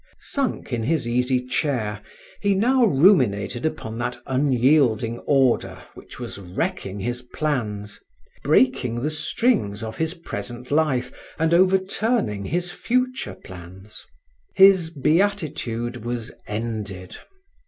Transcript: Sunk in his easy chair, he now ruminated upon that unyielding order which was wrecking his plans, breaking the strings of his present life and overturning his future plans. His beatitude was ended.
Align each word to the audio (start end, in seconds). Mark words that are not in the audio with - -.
Sunk 0.17 0.73
in 0.73 0.81
his 0.81 1.07
easy 1.07 1.45
chair, 1.45 2.01
he 2.39 2.55
now 2.55 2.85
ruminated 2.85 3.67
upon 3.67 3.99
that 3.99 4.17
unyielding 4.25 5.19
order 5.27 5.77
which 5.93 6.19
was 6.19 6.39
wrecking 6.39 6.99
his 6.99 7.21
plans, 7.21 7.99
breaking 8.43 9.03
the 9.03 9.11
strings 9.11 9.83
of 9.83 9.97
his 9.97 10.15
present 10.15 10.71
life 10.71 11.11
and 11.37 11.53
overturning 11.53 12.45
his 12.45 12.71
future 12.71 13.35
plans. 13.35 14.03
His 14.55 14.89
beatitude 14.89 15.97
was 16.03 16.31
ended. 16.47 17.17